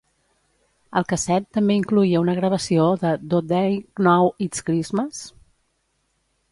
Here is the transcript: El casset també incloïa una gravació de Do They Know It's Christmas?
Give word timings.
El 1.01 1.05
casset 1.11 1.45
també 1.57 1.75
incloïa 1.81 2.21
una 2.23 2.35
gravació 2.39 2.89
de 3.05 3.13
Do 3.35 3.43
They 3.53 3.79
Know 4.07 4.33
It's 4.47 4.69
Christmas? 4.71 5.23